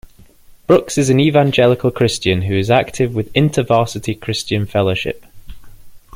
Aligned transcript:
Brooks 0.65 0.97
is 0.97 1.11
an 1.11 1.19
evangelical 1.19 1.91
Christian 1.91 2.41
who 2.41 2.55
is 2.55 2.71
active 2.71 3.13
with 3.13 3.31
InterVarsity 3.33 4.19
Christian 4.19 4.65
Fellowship. 4.65 5.23